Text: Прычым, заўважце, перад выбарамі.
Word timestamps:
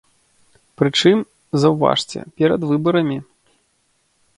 Прычым, 0.83 1.17
заўважце, 1.67 2.19
перад 2.41 2.61
выбарамі. 2.75 3.17